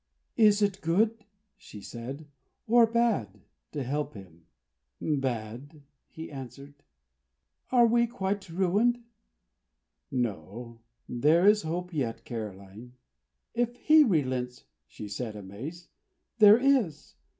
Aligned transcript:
"Is 0.37 0.63
it 0.63 0.81
good," 0.81 1.25
she 1.57 1.79
said, 1.79 2.27
"or 2.65 2.87
bad?" 2.87 3.41
to 3.71 3.83
help 3.83 4.15
him. 4.15 4.47
"Bad," 4.99 5.83
he 6.09 6.31
answered. 6.31 6.81
"We 7.71 8.03
are 8.05 8.07
quite 8.07 8.49
ruined?" 8.49 9.03
"No. 10.09 10.81
There 11.07 11.45
is 11.47 11.61
hope 11.61 11.93
yet, 11.93 12.25
Caroline." 12.25 12.93
"If 13.53 13.75
he 13.77 14.03
relents," 14.03 14.63
she 14.87 15.07
said, 15.07 15.35
amazed, 15.35 15.89
"there 16.39 16.57
is! 16.57 17.13